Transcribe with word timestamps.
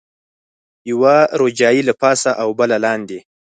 یوه 0.89 1.15
روجایۍ 1.39 1.79
له 1.87 1.93
پاسه 2.01 2.31
او 2.41 2.49
بله 2.59 2.77
لاندې. 2.85 3.19